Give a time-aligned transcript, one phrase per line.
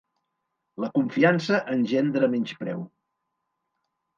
[0.83, 2.85] La confiança engendra menyspreu.